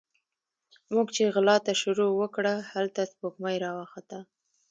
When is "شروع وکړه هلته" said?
1.81-3.01